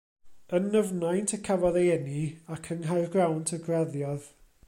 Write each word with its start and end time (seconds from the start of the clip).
Yn 0.59 0.63
Nyfnaint 0.75 1.33
y 1.37 1.39
cafodd 1.49 1.77
ei 1.81 1.91
eni, 1.97 2.23
ac 2.57 2.71
yng 2.77 2.81
Nghaergrawnt 2.87 3.55
y 3.59 3.63
graddiodd. 3.69 4.29